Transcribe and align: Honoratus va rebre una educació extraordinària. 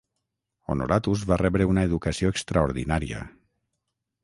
Honoratus 0.75 1.25
va 1.33 1.37
rebre 1.41 1.67
una 1.73 1.85
educació 1.89 2.33
extraordinària. 2.37 3.23